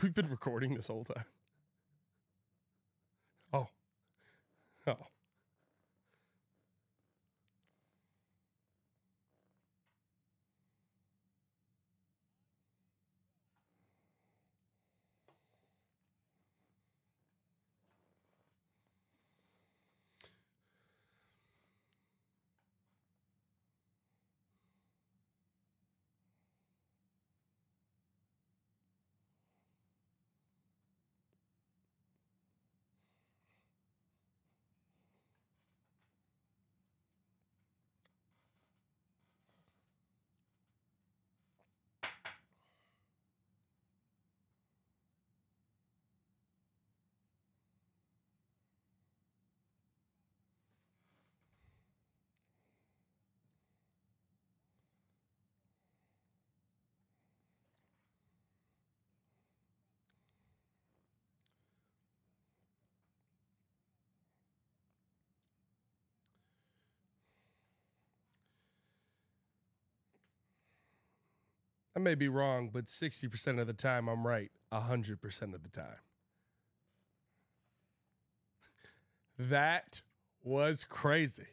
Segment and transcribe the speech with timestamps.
[0.02, 1.24] We've been recording this whole time.
[3.52, 3.68] Oh.
[4.86, 4.96] Oh.
[71.96, 75.98] I may be wrong, but 60% of the time I'm right 100% of the time.
[79.38, 80.02] That
[80.42, 81.48] was crazy.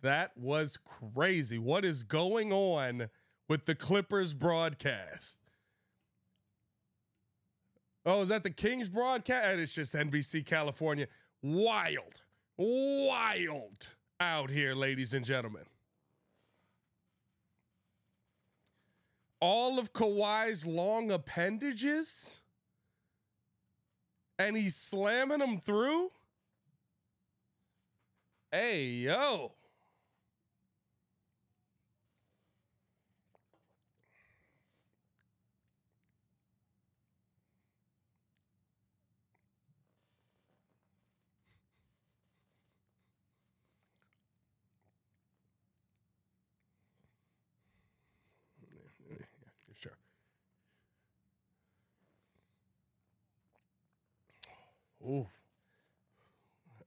[0.00, 1.58] That was crazy.
[1.58, 3.08] What is going on
[3.48, 5.38] with the Clippers broadcast?
[8.06, 9.46] Oh, is that the Kings broadcast?
[9.46, 11.08] And it's just NBC California.
[11.42, 12.22] Wild,
[12.56, 13.88] wild
[14.20, 15.64] out here, ladies and gentlemen.
[19.40, 22.40] All of Kawhi's long appendages
[24.38, 26.10] and he's slamming them through?
[28.50, 29.52] Hey, yo.
[55.04, 55.26] Ooh.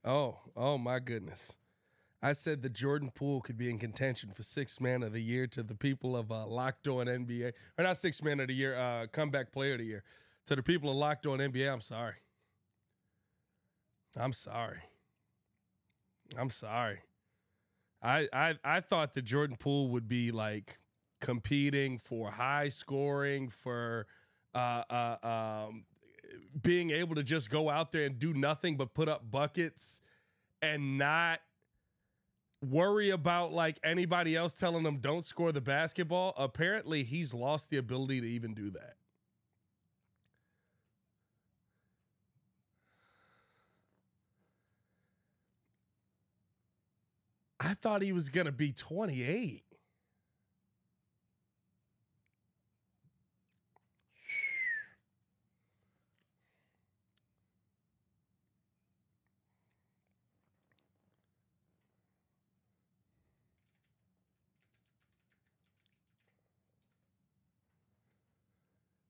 [0.04, 1.56] Oh, oh my goodness.
[2.20, 5.46] I said that Jordan Poole could be in contention for sixth man of the year
[5.48, 8.76] to the people of uh, Locked On NBA, or not sixth man of the year,
[8.76, 10.02] uh, comeback player of the year.
[10.46, 12.14] To the people of Locked On NBA, I'm sorry.
[14.16, 14.80] I'm sorry.
[16.36, 16.98] I'm sorry.
[18.02, 20.80] I I I thought that Jordan Poole would be like
[21.20, 24.06] competing for high scoring, for
[24.54, 25.84] uh, uh, um,
[26.62, 30.02] being able to just go out there and do nothing but put up buckets
[30.62, 31.40] and not
[32.66, 36.34] worry about like anybody else telling them don't score the basketball.
[36.36, 38.94] Apparently, he's lost the ability to even do that.
[47.60, 49.64] I thought he was going to be 28.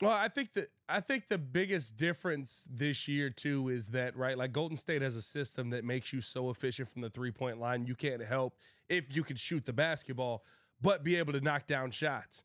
[0.00, 4.38] Well, I think that I think the biggest difference this year too is that right,
[4.38, 7.58] like Golden State has a system that makes you so efficient from the three point
[7.58, 7.84] line.
[7.84, 8.54] You can't help
[8.88, 10.44] if you can shoot the basketball,
[10.80, 12.44] but be able to knock down shots.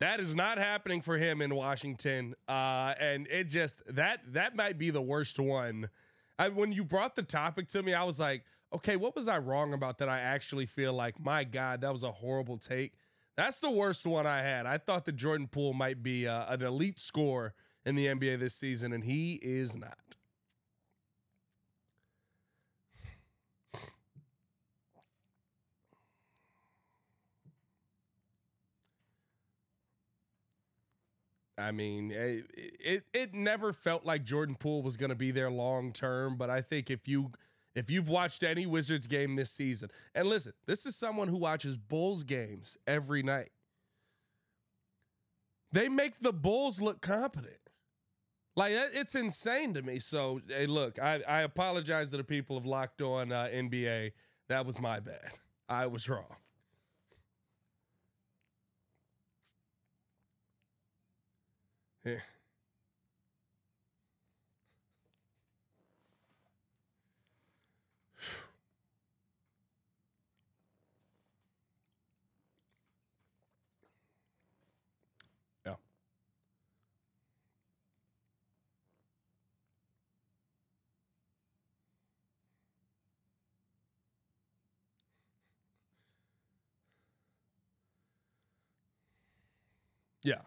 [0.00, 4.76] That is not happening for him in Washington, uh, and it just that that might
[4.76, 5.88] be the worst one.
[6.38, 8.44] I, when you brought the topic to me, I was like,
[8.74, 10.08] okay, what was I wrong about that?
[10.08, 12.94] I actually feel like, my God, that was a horrible take.
[13.36, 14.66] That's the worst one I had.
[14.66, 17.54] I thought that Jordan Poole might be uh, an elite scorer
[17.84, 19.98] in the NBA this season, and he is not.
[31.56, 35.50] I mean, it, it, it never felt like Jordan Poole was going to be there
[35.50, 37.30] long term, but I think if you
[37.74, 41.76] if you've watched any Wizards game this season, and listen, this is someone who watches
[41.76, 43.50] Bulls games every night.
[45.72, 47.56] They make the Bulls look competent.
[48.56, 49.98] Like it's insane to me.
[49.98, 54.12] So, hey, look, I, I apologize to the people of Locked On uh, NBA.
[54.48, 55.38] That was my bad.
[55.68, 56.36] I was wrong.
[62.04, 62.20] Yeah.
[90.24, 90.40] Yeah.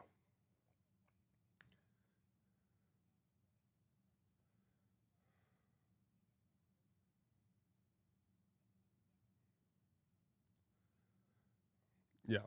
[12.28, 12.42] Yeah.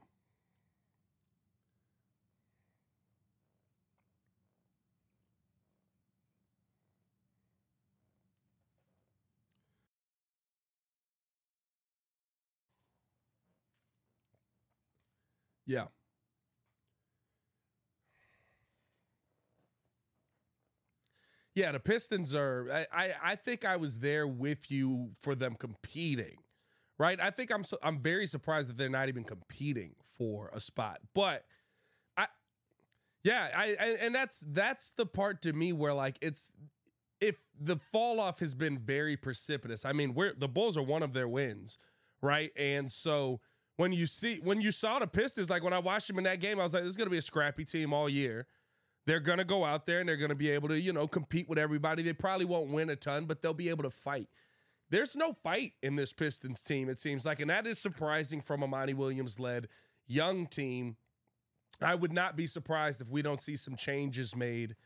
[15.66, 15.86] Yeah.
[21.54, 22.68] Yeah, the Pistons are.
[22.72, 26.38] I, I, I think I was there with you for them competing,
[26.98, 27.20] right?
[27.20, 31.00] I think I'm so, I'm very surprised that they're not even competing for a spot.
[31.14, 31.44] But
[32.16, 32.26] I,
[33.24, 36.52] yeah, I, and that's that's the part to me where like it's
[37.20, 39.84] if the fall off has been very precipitous.
[39.84, 41.78] I mean, we're the Bulls are one of their wins,
[42.22, 42.52] right?
[42.56, 43.40] And so
[43.76, 46.40] when you see when you saw the Pistons, like when I watched them in that
[46.40, 48.46] game, I was like, this is gonna be a scrappy team all year.
[49.06, 51.58] They're gonna go out there and they're gonna be able to, you know, compete with
[51.58, 52.02] everybody.
[52.02, 54.28] They probably won't win a ton, but they'll be able to fight.
[54.90, 58.62] There's no fight in this Pistons team, it seems like, and that is surprising from
[58.62, 59.68] a Monty Williams led
[60.06, 60.96] young team.
[61.80, 64.76] I would not be surprised if we don't see some changes made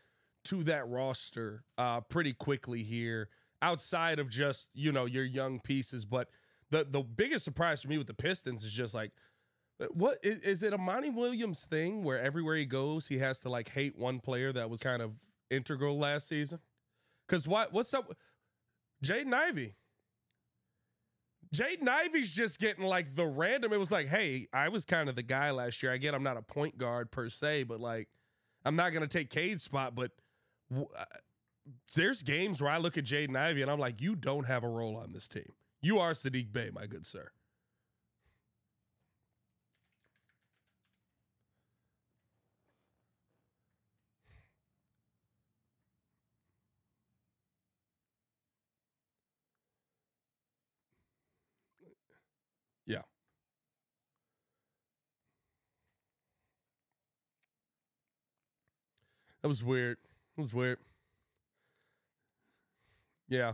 [0.45, 3.29] to that roster uh, pretty quickly here,
[3.61, 6.05] outside of just you know your young pieces.
[6.05, 6.29] But
[6.69, 9.11] the the biggest surprise for me with the Pistons is just like,
[9.93, 13.49] what is, is it a Monty Williams thing where everywhere he goes he has to
[13.49, 15.11] like hate one player that was kind of
[15.49, 16.59] integral last season?
[17.27, 18.15] Because what what's up,
[19.03, 19.75] Jaden Ivey?
[21.53, 23.71] Jaden Ivey's just getting like the random.
[23.71, 25.91] It was like, hey, I was kind of the guy last year.
[25.91, 28.09] I get I'm not a point guard per se, but like,
[28.65, 29.95] I'm not gonna take Cade's spot.
[29.95, 30.11] But
[30.75, 31.05] uh,
[31.95, 34.69] there's games where I look at Jaden Ivey and I'm like, you don't have a
[34.69, 35.53] role on this team.
[35.81, 37.29] You are Saddiq Bey, my good sir.
[52.85, 53.01] Yeah.
[59.45, 59.99] That was weird.
[60.35, 60.79] It was weird.
[63.29, 63.53] Yeah.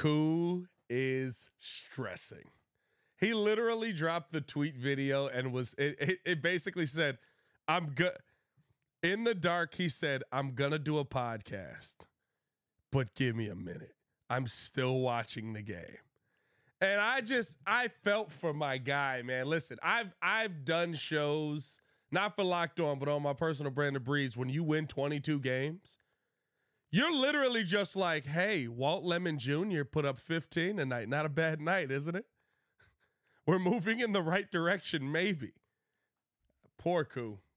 [0.00, 2.48] Koo is stressing.
[3.18, 7.18] He literally dropped the tweet video and was it, it, it basically said,
[7.68, 8.16] I'm good.
[9.02, 11.96] In the dark, he said, I'm gonna do a podcast,
[12.90, 13.92] but give me a minute.
[14.30, 15.98] I'm still watching the game.
[16.80, 19.48] And I just I felt for my guy, man.
[19.48, 21.78] Listen, I've I've done shows,
[22.10, 24.34] not for Locked On, but on my personal brand of breeds.
[24.34, 25.98] When you win 22 games,
[26.92, 29.84] You're literally just like, hey, Walt Lemon Jr.
[29.84, 31.08] put up 15 tonight.
[31.08, 32.26] Not a bad night, isn't it?
[33.46, 35.52] We're moving in the right direction, maybe.
[36.78, 37.38] Poor Koo.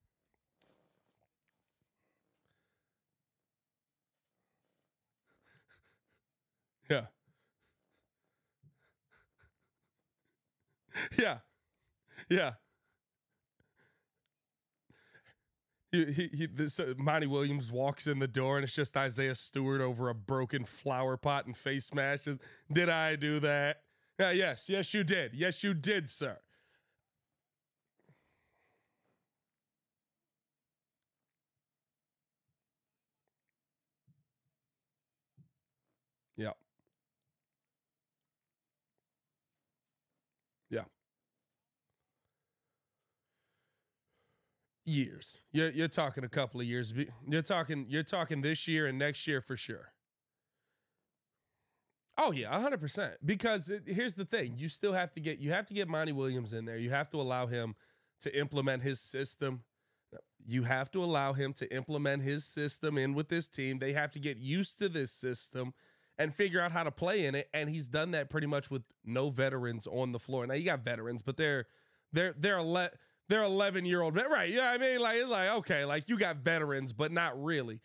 [6.90, 7.06] Yeah.
[11.18, 11.40] Yeah.
[12.30, 12.54] Yeah.
[15.94, 19.80] He, he, this, uh, Monty Williams walks in the door and it's just Isaiah Stewart
[19.80, 22.40] over a broken flower pot and face smashes.
[22.72, 23.84] Did I do that?
[24.20, 25.36] Yeah, yes, yes, you did.
[25.36, 26.40] Yes, you did, sir.
[36.36, 36.54] Yeah.
[40.70, 40.84] Yeah.
[44.86, 45.44] Years.
[45.54, 46.94] You're you're talking a couple of years.
[47.26, 49.94] You're talking you're talking this year and next year for sure.
[52.18, 53.14] Oh yeah, hundred percent.
[53.26, 56.12] Because it, here's the thing: you still have to get you have to get Monty
[56.12, 56.78] Williams in there.
[56.78, 57.76] You have to allow him
[58.22, 59.64] to implement his system.
[60.46, 63.80] You have to allow him to implement his system in with this team.
[63.80, 65.74] They have to get used to this system
[66.18, 67.50] and figure out how to play in it.
[67.54, 70.46] And he's done that pretty much with no veterans on the floor.
[70.46, 71.66] Now you got veterans, but they're
[72.12, 72.90] they're they're ele-
[73.34, 74.50] they're eleven year old right.
[74.50, 77.82] Yeah, I mean, like like okay, like you got veterans, but not really.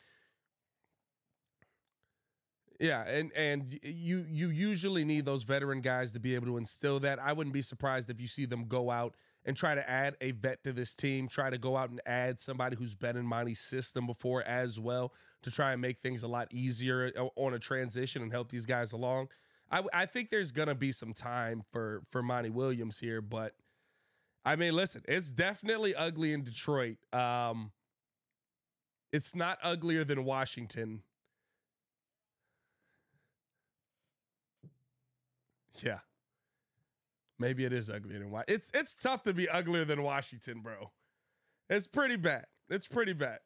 [2.79, 7.01] Yeah, and and you you usually need those veteran guys to be able to instill
[7.01, 7.19] that.
[7.19, 9.15] I wouldn't be surprised if you see them go out
[9.47, 12.39] and try to add a vet to this team, try to go out and add
[12.39, 16.29] somebody who's been in Monty's system before as well to try and make things a
[16.29, 19.29] lot easier uh, on a transition and help these guys along.
[19.71, 23.55] I, I think there's gonna be some time for for Monty Williams here, but
[24.45, 26.97] I mean, listen, it's definitely ugly in Detroit.
[27.13, 27.73] Um,
[29.13, 31.03] it's not uglier than Washington
[35.83, 36.01] Yeah.
[37.39, 38.55] Maybe it is uglier than Washington.
[38.55, 40.91] It's it's tough to be uglier than Washington, bro.
[41.71, 42.47] It's pretty bad.
[42.69, 43.39] It's pretty bad.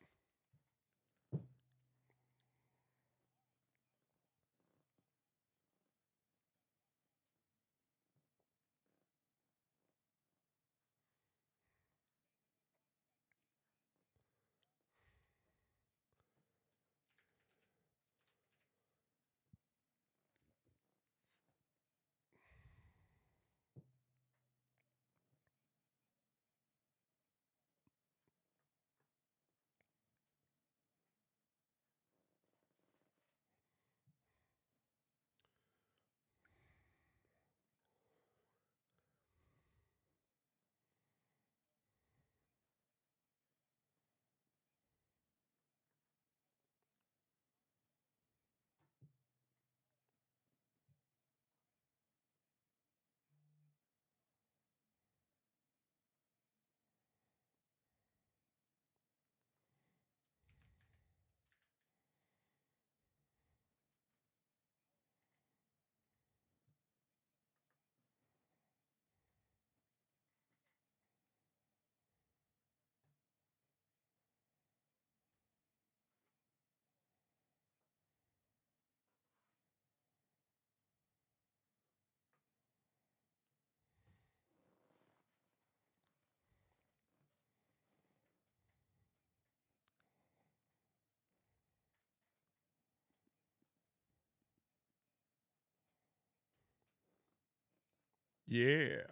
[98.52, 99.06] Yeah.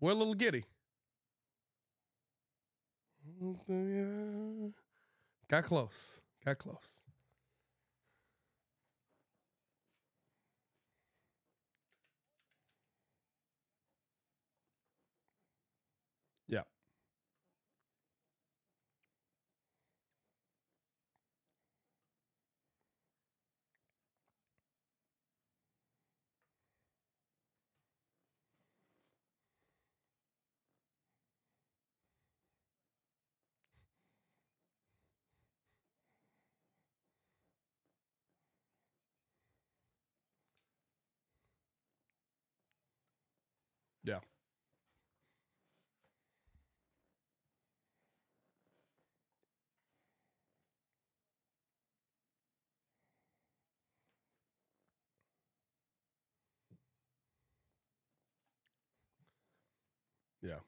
[0.00, 0.64] We're a little giddy.
[3.42, 4.72] Mm,
[5.48, 6.22] Got close.
[6.44, 7.02] Got close.
[60.42, 60.60] Yeah.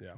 [0.00, 0.16] Yeah.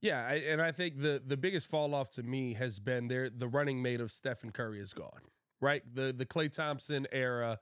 [0.00, 3.28] Yeah, I, and I think the the biggest fall off to me has been there.
[3.28, 5.20] The running mate of Stephen Curry is gone.
[5.60, 7.58] Right, the the Klay Thompson era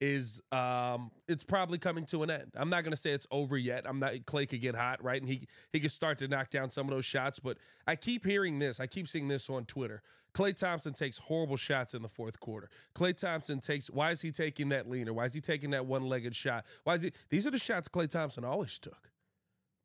[0.00, 2.52] is um it's probably coming to an end.
[2.54, 3.84] I'm not gonna say it's over yet.
[3.86, 5.20] I'm not Klay could get hot, right?
[5.20, 7.40] And he he could start to knock down some of those shots.
[7.40, 8.78] But I keep hearing this.
[8.78, 10.02] I keep seeing this on Twitter.
[10.32, 12.70] Klay Thompson takes horrible shots in the fourth quarter.
[12.94, 15.12] Klay Thompson takes why is he taking that leaner?
[15.12, 16.64] Why is he taking that one-legged shot?
[16.84, 19.10] Why is he these are the shots Klay Thompson always took.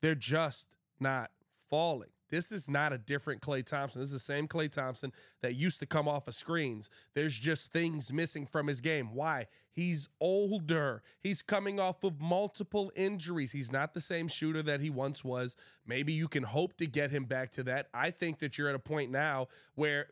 [0.02, 0.68] They're just
[1.00, 1.30] not
[1.70, 2.10] falling.
[2.28, 4.00] This is not a different Klay Thompson.
[4.00, 6.90] This is the same Klay Thompson that used to come off of screens.
[7.14, 9.14] There's just things missing from his game.
[9.14, 9.46] Why?
[9.70, 11.02] He's older.
[11.20, 13.52] He's coming off of multiple injuries.
[13.52, 15.56] He's not the same shooter that he once was.
[15.86, 17.88] Maybe you can hope to get him back to that.
[17.94, 20.08] I think that you're at a point now where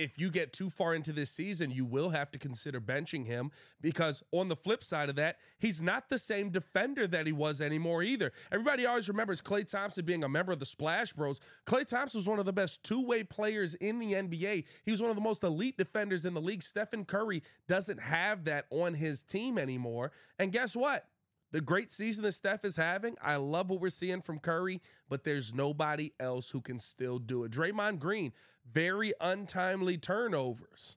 [0.00, 3.50] if you get too far into this season, you will have to consider benching him
[3.82, 7.60] because on the flip side of that, he's not the same defender that he was
[7.60, 8.32] anymore either.
[8.50, 11.38] Everybody always remembers Klay Thompson being a member of the Splash Bros.
[11.66, 14.64] Klay Thompson was one of the best two-way players in the NBA.
[14.84, 16.62] He was one of the most elite defenders in the league.
[16.62, 20.12] Stephen Curry doesn't have that on his team anymore.
[20.38, 21.09] And guess what?
[21.52, 25.24] The great season that Steph is having, I love what we're seeing from Curry, but
[25.24, 27.52] there's nobody else who can still do it.
[27.52, 28.32] Draymond Green,
[28.72, 30.96] very untimely turnovers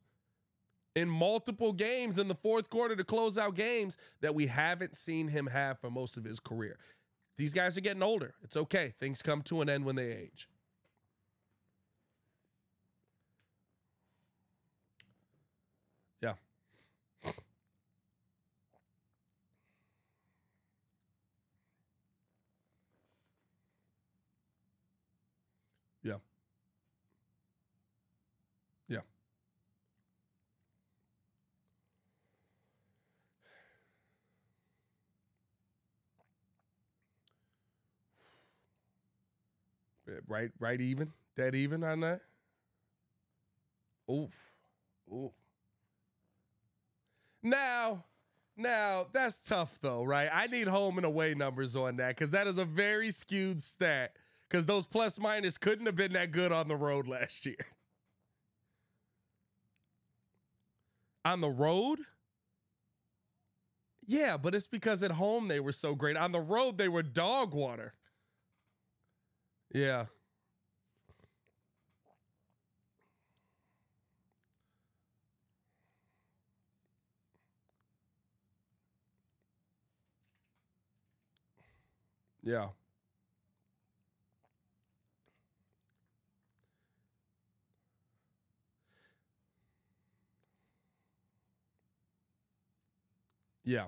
[0.96, 5.28] in multiple games in the fourth quarter to close out games that we haven't seen
[5.28, 6.78] him have for most of his career.
[7.38, 8.36] These guys are getting older.
[8.44, 8.94] It's okay.
[9.00, 10.48] Things come to an end when they age.
[16.22, 16.34] Yeah.
[26.04, 26.18] Yeah.
[28.88, 29.02] Yeah.
[40.08, 42.22] Eh, right, right even, dead even on that.
[44.10, 44.32] Oof,
[45.12, 45.32] oof.
[47.42, 48.06] Now,
[48.56, 50.30] now that's tough though, right?
[50.32, 54.16] I need home and away numbers on that because that is a very skewed stat.
[54.50, 57.56] Because those plus minus couldn't have been that good on the road last year.
[61.26, 62.00] on the road?
[64.06, 66.18] Yeah, but it's because at home they were so great.
[66.18, 67.94] On the road, they were dog water.
[69.74, 70.06] Yeah.
[82.44, 82.70] Yeah.
[93.66, 93.88] Yeah.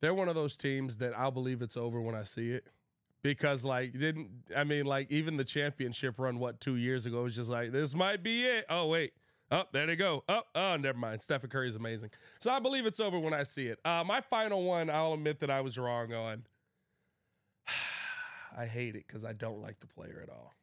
[0.00, 2.66] They're one of those teams that I'll believe it's over when I see it.
[3.22, 7.34] Because like didn't I mean like even the championship run what two years ago was
[7.34, 8.66] just like this might be it.
[8.68, 9.14] Oh wait,
[9.50, 10.22] oh there they go.
[10.28, 11.22] Oh oh never mind.
[11.22, 12.10] Stephen Curry is amazing.
[12.38, 13.80] So I believe it's over when I see it.
[13.84, 16.44] Uh, my final one, I'll admit that I was wrong on.
[18.56, 20.54] I hate it because I don't like the player at all.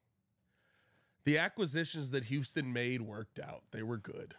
[1.25, 3.63] The acquisitions that Houston made worked out.
[3.71, 4.35] They were good.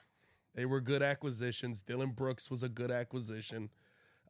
[0.55, 1.83] They were good acquisitions.
[1.83, 3.71] Dillon Brooks was a good acquisition.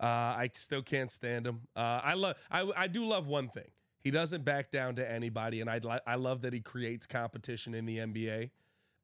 [0.01, 1.61] Uh, I still can't stand him.
[1.77, 2.37] Uh, I love.
[2.51, 3.69] I, I do love one thing.
[4.01, 7.75] He doesn't back down to anybody, and I li- I love that he creates competition
[7.75, 8.51] in the NBA.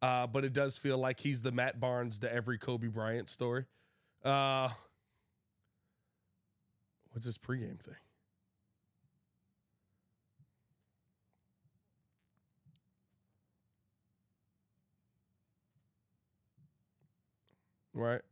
[0.03, 3.67] Uh, but it does feel like he's the Matt Barnes to every Kobe Bryant story.
[4.25, 4.69] Uh,
[7.13, 7.95] what's this pregame thing?
[17.95, 18.23] Right.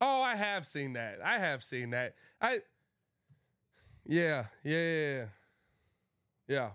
[0.00, 1.18] Oh, I have seen that.
[1.24, 2.14] I have seen that.
[2.40, 2.60] I
[4.04, 5.24] Yeah, yeah, yeah.
[6.48, 6.70] Yeah.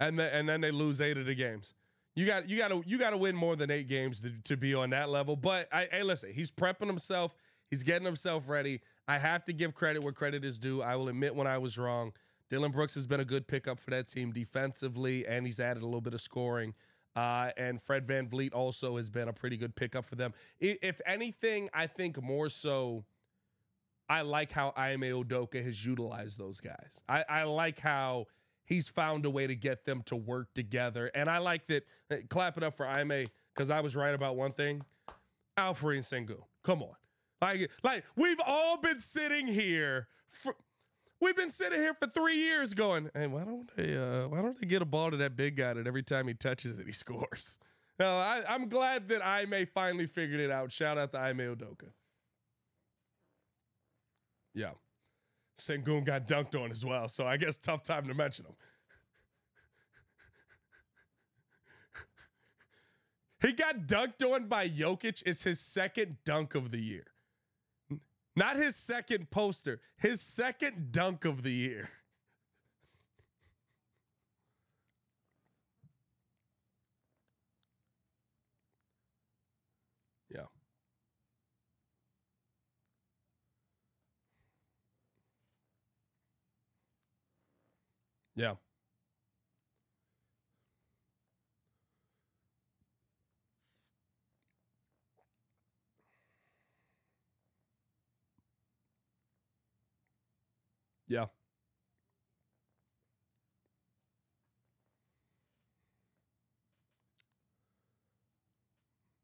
[0.00, 1.74] And then, and then they lose 8 of the games.
[2.14, 4.56] You got you got to you got to win more than 8 games to, to
[4.56, 5.36] be on that level.
[5.36, 7.34] But I hey listen, he's prepping himself.
[7.70, 8.80] He's getting himself ready.
[9.06, 10.82] I have to give credit where credit is due.
[10.82, 12.12] I will admit when I was wrong.
[12.50, 15.86] Dillon Brooks has been a good pickup for that team defensively, and he's added a
[15.86, 16.74] little bit of scoring.
[17.16, 20.32] Uh, and Fred VanVleet also has been a pretty good pickup for them.
[20.60, 23.04] If anything, I think more so,
[24.08, 27.02] I like how Ime Udoka has utilized those guys.
[27.08, 28.26] I, I like how
[28.64, 31.10] he's found a way to get them to work together.
[31.14, 31.84] And I like that,
[32.28, 34.82] clap it up for Ime, because I was right about one thing.
[35.58, 36.94] Alperen Sengun, come on.
[37.42, 40.54] Like, like we've all been sitting here for
[41.20, 44.58] We've been sitting here for three years going, hey, why don't they uh, why don't
[44.60, 46.92] they get a ball to that big guy that every time he touches it, he
[47.04, 47.58] scores?
[47.98, 50.70] No, I, am glad that Ime finally figured it out.
[50.70, 51.90] Shout out to Ime Udoka.
[54.54, 54.70] Yeah.
[55.58, 58.54] Sengun got dunked on as well, so I guess tough time to mention him.
[63.42, 65.24] he got dunked on by Jokic.
[65.26, 67.06] It's his second dunk of the year.
[68.38, 71.90] Not his second poster, his second dunk of the year.
[80.30, 80.44] Yeah.
[88.36, 88.54] Yeah.
[101.08, 101.26] Yeah.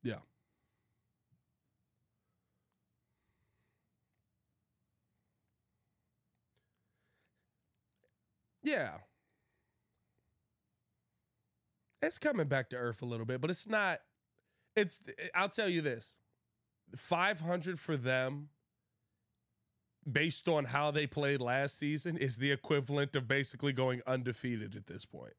[0.02, 0.18] Yeah.
[8.62, 8.98] Yeah.
[12.02, 14.00] It's coming back to earth a little bit, but it's not
[14.76, 15.02] it's
[15.34, 16.18] I'll tell you this.
[16.96, 18.50] 500 for them
[20.10, 24.86] based on how they played last season, is the equivalent of basically going undefeated at
[24.86, 25.34] this point.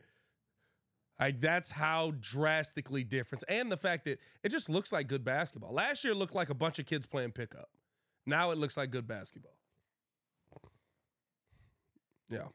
[1.19, 3.43] Like that's how drastically different.
[3.47, 5.73] And the fact that it just looks like good basketball.
[5.73, 7.69] Last year looked like a bunch of kids playing pickup.
[8.25, 9.56] Now it looks like good basketball.
[12.30, 12.47] Yeah.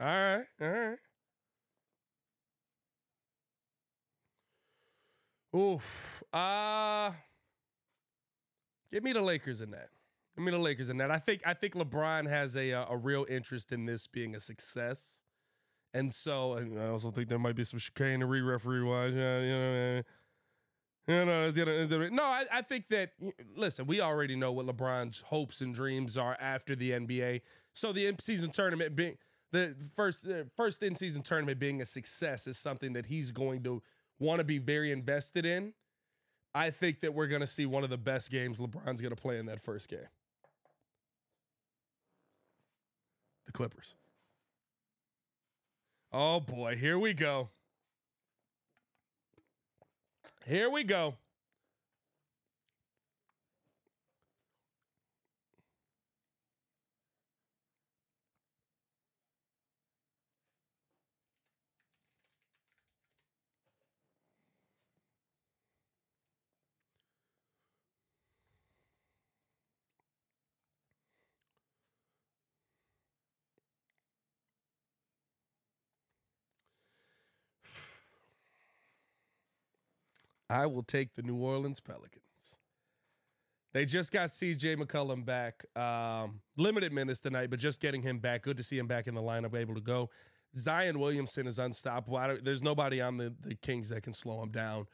[0.00, 0.46] All right.
[0.60, 0.98] All right.
[5.54, 6.22] Oof.
[6.32, 7.12] Uh
[8.92, 9.88] give me the Lakers in that.
[10.36, 11.10] Give me the Lakers in that.
[11.10, 15.22] I think I think LeBron has a a real interest in this being a success.
[15.94, 19.14] And so and I also think there might be some chicanery referee wise.
[19.14, 20.02] Yeah, you know,
[21.08, 23.12] you know, it's gonna, it's gonna, no, I, I think that
[23.56, 27.42] listen, we already know what LeBron's hopes and dreams are after the NBA.
[27.72, 29.16] So the in-season tournament being
[29.52, 33.82] the first first in-season tournament being a success is something that he's going to
[34.18, 35.72] want to be very invested in.
[36.54, 39.20] I think that we're going to see one of the best games LeBron's going to
[39.20, 40.00] play in that first game.
[43.46, 43.94] The Clippers.
[46.12, 47.50] Oh boy, here we go.
[50.44, 51.16] Here we go.
[80.50, 82.58] I will take the New Orleans Pelicans.
[83.72, 85.64] They just got CJ McCollum back.
[85.76, 88.42] Um, limited minutes tonight, but just getting him back.
[88.42, 90.10] Good to see him back in the lineup, able to go.
[90.58, 92.36] Zion Williamson is unstoppable.
[92.42, 94.86] there's nobody on the, the Kings that can slow him down.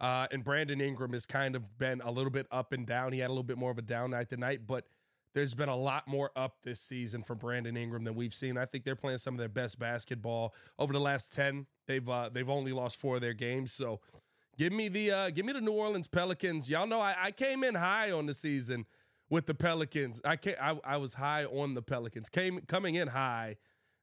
[0.00, 3.12] Uh, and Brandon Ingram has kind of been a little bit up and down.
[3.12, 4.86] He had a little bit more of a down night tonight, but
[5.34, 8.56] there's been a lot more up this season for Brandon Ingram than we've seen.
[8.56, 11.66] I think they're playing some of their best basketball over the last ten.
[11.86, 14.00] They've uh, they've only lost four of their games, so
[14.58, 16.68] Give me the uh, give me the New Orleans Pelicans.
[16.68, 18.86] Y'all know I, I came in high on the season
[19.30, 20.20] with the Pelicans.
[20.24, 22.28] I came, I, I was high on the Pelicans.
[22.28, 23.56] Came coming in high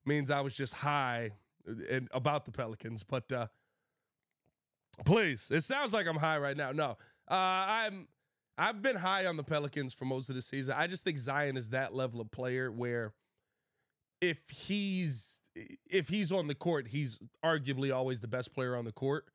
[0.05, 1.31] means I was just high
[2.11, 3.03] about the Pelicans.
[3.03, 3.47] But uh,
[5.05, 6.71] please, it sounds like I'm high right now.
[6.71, 6.97] No,
[7.29, 8.07] uh, I'm
[8.57, 10.73] I've been high on the Pelicans for most of the season.
[10.77, 13.13] I just think Zion is that level of player where
[14.19, 15.39] if he's
[15.85, 19.25] if he's on the court, he's arguably always the best player on the court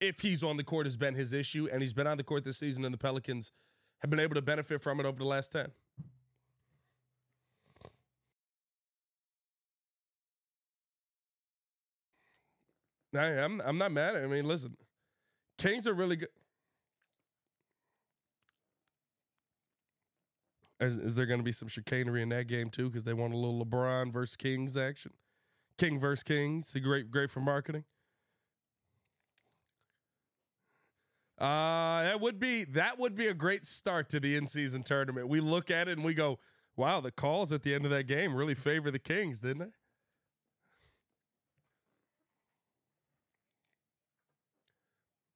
[0.00, 2.44] if he's on the court has been his issue, and he's been on the court
[2.44, 3.52] this season, and the Pelicans
[4.00, 5.68] have been able to benefit from it over the last 10.
[13.16, 14.16] I, I'm I'm not mad.
[14.16, 14.76] I mean, listen,
[15.56, 16.28] Kings are really good.
[20.80, 22.88] Is, is there going to be some chicanery in that game too?
[22.88, 25.12] Because they want a little LeBron versus Kings action.
[25.76, 26.72] King versus Kings.
[26.80, 27.84] Great, great for marketing.
[31.38, 35.28] Uh, that would be that would be a great start to the in-season tournament.
[35.28, 36.40] We look at it and we go,
[36.76, 39.72] "Wow, the calls at the end of that game really favor the Kings, didn't they?"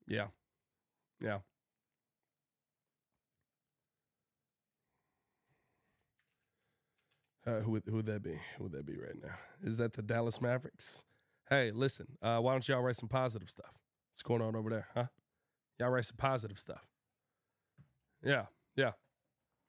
[0.06, 0.28] Yeah,
[1.20, 1.38] yeah.
[7.46, 8.38] Uh, who would who would that be?
[8.56, 9.34] Who would that be right now?
[9.62, 11.04] Is that the Dallas Mavericks?
[11.48, 12.06] Hey, listen.
[12.22, 13.72] Uh, why don't y'all write some positive stuff?
[14.12, 15.06] What's going on over there, huh?
[15.82, 16.86] Y'all write some positive stuff.
[18.24, 18.44] Yeah,
[18.76, 18.92] yeah.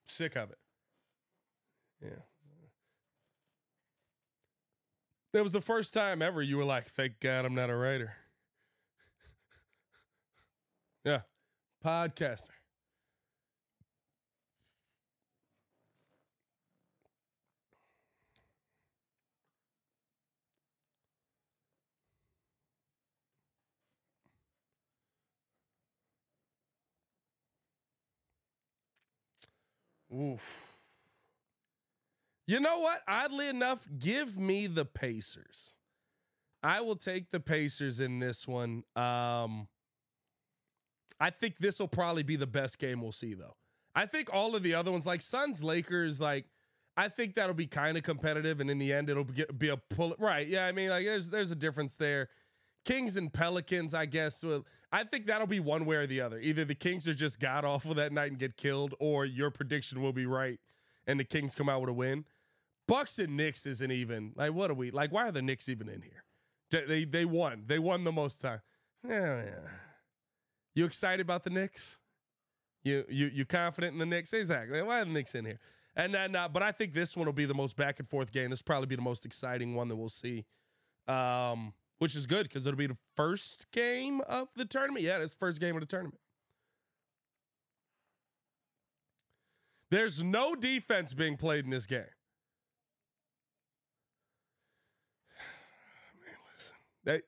[0.06, 0.58] Sick of it.
[2.00, 2.22] Yeah.
[5.32, 8.12] That was the first time ever you were like, thank God I'm not a writer.
[11.04, 11.22] yeah.
[11.84, 12.50] Podcaster.
[30.14, 30.42] Oof.
[32.46, 33.02] You know what?
[33.08, 35.76] Oddly enough, give me the Pacers.
[36.62, 38.84] I will take the Pacers in this one.
[38.96, 39.68] Um,
[41.20, 43.56] I think this will probably be the best game we'll see, though.
[43.94, 46.46] I think all of the other ones, like Suns, Lakers, like
[46.96, 49.76] I think that'll be kind of competitive, and in the end, it'll be, be a
[49.76, 50.14] pull.
[50.18, 50.46] Right?
[50.46, 52.28] Yeah, I mean, like there's there's a difference there.
[52.84, 54.44] Kings and Pelicans, I guess.
[54.44, 56.38] Well, I think that'll be one way or the other.
[56.38, 60.00] Either the Kings are just god awful that night and get killed, or your prediction
[60.00, 60.60] will be right
[61.06, 62.24] and the Kings come out with a win.
[62.86, 65.10] Bucks and Knicks isn't even like what are we like?
[65.10, 66.24] Why are the Knicks even in here?
[66.86, 67.64] They they won.
[67.66, 68.60] They won the most time.
[69.06, 69.68] Yeah, yeah.
[70.76, 71.98] You excited about the Knicks?
[72.84, 74.32] You you you confident in the Knicks?
[74.32, 74.80] Exactly.
[74.82, 75.58] Why are the Knicks in here?
[75.96, 78.32] And then, uh, but I think this one will be the most back and forth
[78.32, 78.50] game.
[78.50, 80.44] This probably be the most exciting one that we'll see.
[81.06, 85.04] Um, which is good because it'll be the first game of the tournament.
[85.04, 86.18] Yeah, it's the first game of the tournament.
[89.90, 92.00] There's no defense being played in this game.
[95.38, 96.76] I mean, listen.
[97.04, 97.20] They,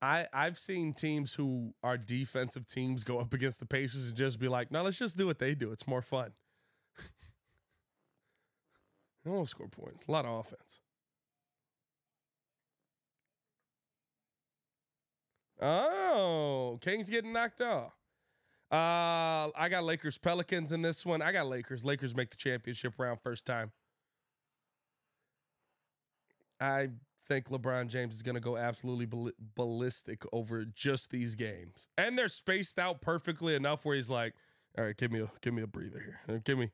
[0.00, 4.38] I I've seen teams who are defensive teams go up against the Pacers and just
[4.38, 5.72] be like, no, let's just do what they do.
[5.72, 6.32] It's more fun.
[9.24, 10.06] They won't score points.
[10.06, 10.80] A lot of offense.
[15.60, 17.92] Oh, Kings getting knocked off.
[18.70, 21.22] Uh, I got Lakers Pelicans in this one.
[21.22, 21.84] I got Lakers.
[21.84, 23.70] Lakers make the championship round first time.
[26.58, 26.88] I
[27.28, 29.06] think LeBron James is going to go absolutely
[29.54, 34.34] ballistic over just these games, and they're spaced out perfectly enough where he's like,
[34.78, 36.40] "All right, give me a give me a breather here.
[36.44, 36.70] Give me,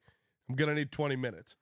[0.48, 1.56] I'm gonna need 20 minutes."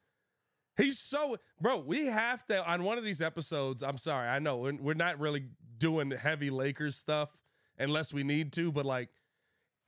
[0.76, 1.78] He's so bro.
[1.78, 3.82] We have to on one of these episodes.
[3.82, 5.46] I'm sorry, I know we're, we're not really
[5.78, 7.30] doing heavy Lakers stuff
[7.78, 9.08] unless we need to, but like,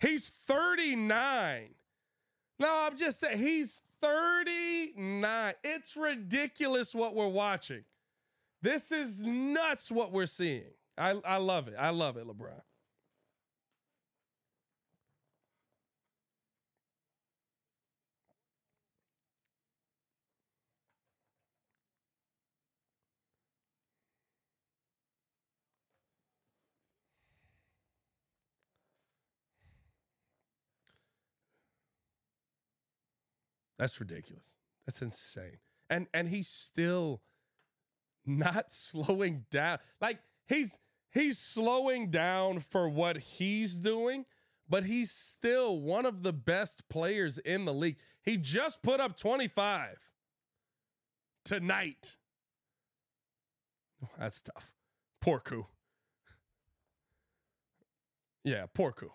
[0.00, 1.74] he's 39.
[2.58, 5.54] No, I'm just saying he's 39.
[5.62, 7.84] It's ridiculous what we're watching.
[8.62, 10.64] This is nuts what we're seeing.
[10.96, 11.74] I, I love it.
[11.78, 12.60] I love it, LeBron.
[33.78, 34.54] That's ridiculous.
[34.86, 35.58] That's insane.
[35.88, 37.22] And and he's still
[38.26, 39.78] not slowing down.
[40.00, 40.78] Like he's
[41.12, 44.24] he's slowing down for what he's doing,
[44.68, 47.96] but he's still one of the best players in the league.
[48.22, 49.98] He just put up 25
[51.44, 52.16] tonight.
[54.18, 54.74] That's tough.
[55.20, 55.66] Poor Koo.
[58.44, 59.12] Yeah, poor Koo.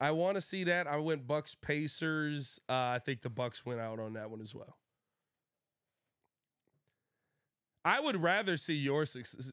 [0.00, 0.86] I want to see that.
[0.86, 2.60] I went Bucks Pacers.
[2.68, 4.76] Uh, I think the Bucks went out on that one as well.
[7.84, 9.04] I would rather see your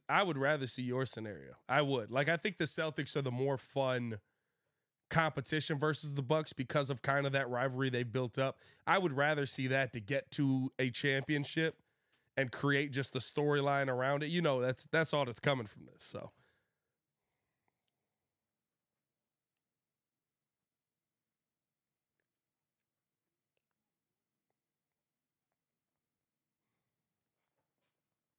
[0.10, 1.54] I would rather see your scenario.
[1.70, 2.10] I would.
[2.12, 4.18] Like I think the Celtics are the more fun
[5.10, 8.60] competition versus the Bucks because of kind of that rivalry they've built up.
[8.88, 11.76] I would rather see that to get to a championship
[12.38, 14.28] and create just the storyline around it.
[14.30, 16.04] You know, that's that's all that's coming from this.
[16.06, 16.32] So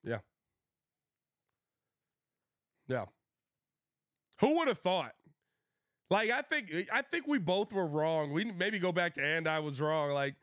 [0.04, 0.18] Yeah.
[2.88, 3.06] Yeah.
[4.40, 5.14] Who would have thought?
[6.10, 8.32] Like I think I think we both were wrong.
[8.32, 10.10] We maybe go back to and I was wrong.
[10.10, 10.34] Like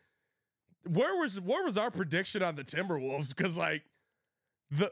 [0.87, 3.29] where was where was our prediction on the Timberwolves?
[3.35, 3.83] Because like
[4.69, 4.91] the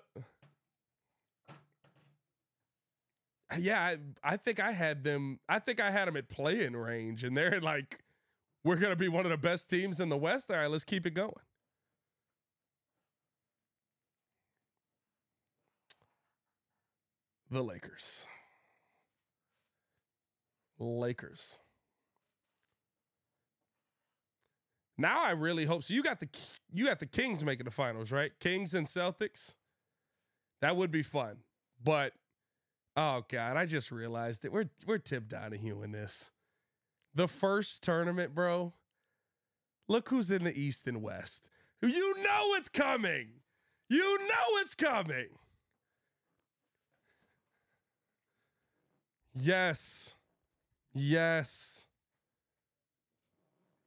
[3.57, 5.39] yeah, I, I think I had them.
[5.49, 7.99] I think I had them at play-in range, and they're like,
[8.63, 10.51] we're gonna be one of the best teams in the West.
[10.51, 11.33] All right, let's keep it going.
[17.49, 18.27] The Lakers.
[20.79, 21.59] Lakers.
[24.97, 25.93] Now I really hope so.
[25.93, 26.27] You got the
[26.73, 28.31] you got the Kings making the finals, right?
[28.39, 29.55] Kings and Celtics.
[30.61, 31.37] That would be fun.
[31.81, 32.13] But
[32.97, 36.31] oh god, I just realized that we're we're Tip Donahue in this.
[37.15, 38.73] The first tournament, bro.
[39.87, 41.49] Look who's in the East and West.
[41.81, 43.29] You know it's coming.
[43.89, 45.29] You know it's coming.
[49.39, 50.15] Yes.
[50.93, 51.85] Yes.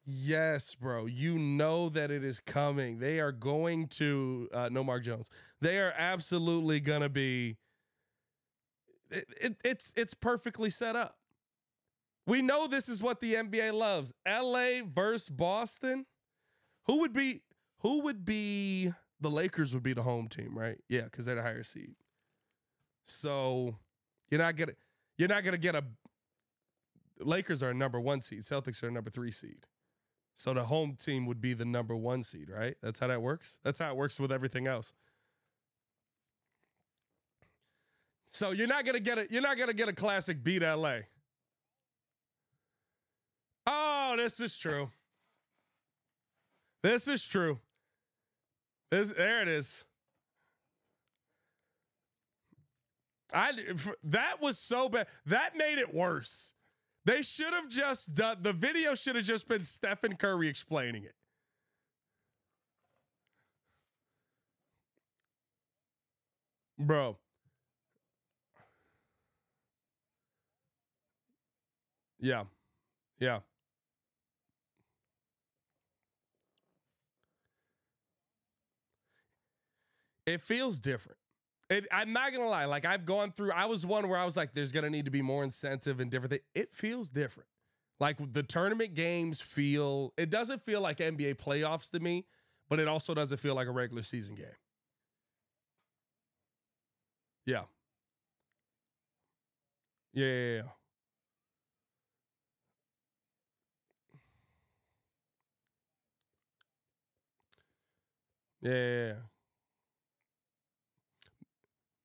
[0.05, 1.07] Yes, bro.
[1.07, 2.99] You know that it is coming.
[2.99, 5.31] They are going to uh, no Mark Jones.
[5.61, 7.57] They are absolutely gonna be.
[9.11, 11.19] It, it, it's it's perfectly set up.
[12.27, 14.13] We know this is what the NBA loves.
[14.27, 16.07] LA versus Boston.
[16.87, 17.43] Who would be
[17.81, 20.79] who would be the Lakers would be the home team, right?
[20.89, 21.95] Yeah, because they're the higher seed.
[23.05, 23.77] So
[24.31, 24.73] you're not gonna
[25.23, 25.85] you're not going to get a.
[27.21, 28.41] Lakers are a number one seed.
[28.41, 29.67] Celtics are a number three seed.
[30.35, 32.75] So the home team would be the number one seed, right?
[32.83, 33.61] That's how that works.
[33.63, 34.93] That's how it works with everything else.
[38.33, 41.03] So you're not gonna get a you're not gonna get a classic beat LA.
[43.65, 44.91] Oh, this is true.
[46.83, 47.61] This is true.
[48.91, 49.85] This, there it is.
[53.33, 53.53] I
[54.05, 55.07] that was so bad.
[55.27, 56.53] That made it worse.
[57.05, 61.15] They should have just done the video should have just been Stephen Curry explaining it.
[66.79, 67.19] Bro.
[72.21, 72.45] Yeah.
[73.19, 73.41] Yeah.
[80.27, 81.19] It feels different.
[81.73, 82.67] It, I'm not gonna lie.
[82.67, 83.53] Like I've gone through.
[83.53, 86.11] I was one where I was like, "There's gonna need to be more incentive and
[86.11, 87.49] different things." It feels different.
[87.99, 90.13] Like the tournament games feel.
[90.19, 92.27] It doesn't feel like NBA playoffs to me,
[92.69, 94.47] but it also doesn't feel like a regular season game.
[97.47, 97.65] Yeah.
[100.13, 100.25] Yeah.
[100.27, 100.57] Yeah.
[100.57, 100.63] yeah.
[108.61, 109.32] Yeah, yeah, yeah.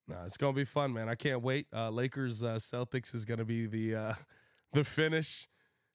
[0.07, 1.09] Nah, it's gonna be fun, man.
[1.09, 1.67] I can't wait.
[1.73, 4.13] Uh, Lakers uh, Celtics is gonna be the uh,
[4.73, 5.47] the finish,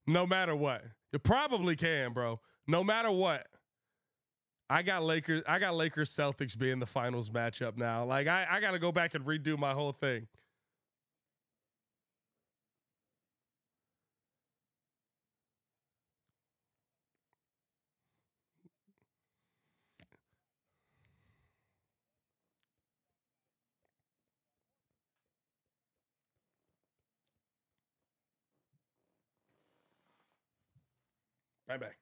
[0.06, 0.84] no matter what.
[1.12, 2.40] You probably can, bro.
[2.66, 3.46] No matter what.
[4.70, 5.42] I got Lakers.
[5.46, 8.04] I got Lakers Celtics being the finals matchup now.
[8.04, 10.28] Like I, I got to go back and redo my whole thing.
[31.72, 32.01] Bye bye.